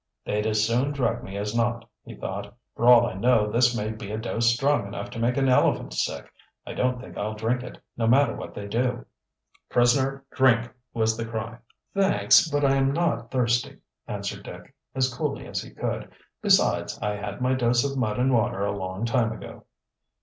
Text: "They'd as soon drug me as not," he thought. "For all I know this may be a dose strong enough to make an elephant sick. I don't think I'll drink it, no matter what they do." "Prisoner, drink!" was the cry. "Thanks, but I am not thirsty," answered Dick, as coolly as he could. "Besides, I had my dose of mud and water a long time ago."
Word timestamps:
"They'd 0.25 0.47
as 0.47 0.65
soon 0.65 0.93
drug 0.93 1.21
me 1.23 1.37
as 1.37 1.55
not," 1.55 1.87
he 2.03 2.15
thought. 2.15 2.55
"For 2.75 2.87
all 2.87 3.05
I 3.05 3.13
know 3.13 3.51
this 3.51 3.77
may 3.77 3.91
be 3.91 4.09
a 4.09 4.17
dose 4.17 4.51
strong 4.51 4.87
enough 4.87 5.11
to 5.11 5.19
make 5.19 5.37
an 5.37 5.47
elephant 5.47 5.93
sick. 5.93 6.25
I 6.65 6.73
don't 6.73 6.99
think 6.99 7.19
I'll 7.19 7.35
drink 7.35 7.61
it, 7.61 7.77
no 7.95 8.07
matter 8.07 8.35
what 8.35 8.55
they 8.55 8.67
do." 8.67 9.05
"Prisoner, 9.69 10.25
drink!" 10.31 10.71
was 10.95 11.17
the 11.17 11.25
cry. 11.25 11.59
"Thanks, 11.93 12.49
but 12.49 12.65
I 12.65 12.77
am 12.77 12.91
not 12.93 13.29
thirsty," 13.29 13.77
answered 14.07 14.41
Dick, 14.41 14.73
as 14.95 15.13
coolly 15.13 15.45
as 15.45 15.61
he 15.61 15.69
could. 15.69 16.09
"Besides, 16.41 16.97
I 16.99 17.15
had 17.17 17.39
my 17.39 17.53
dose 17.53 17.83
of 17.83 17.95
mud 17.95 18.17
and 18.17 18.33
water 18.33 18.65
a 18.65 18.75
long 18.75 19.05
time 19.05 19.31
ago." 19.31 19.65